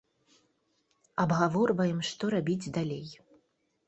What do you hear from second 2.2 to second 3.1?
рабіць далей.